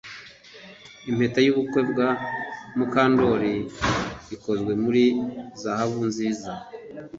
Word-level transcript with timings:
Impeta 1.09 1.39
yubukwe 1.45 1.79
bwa 1.89 2.09
Mukandoli 2.77 3.53
ikozwe 4.35 4.71
muri 4.83 5.03
zahabu 5.61 5.99
nziza 6.09 6.51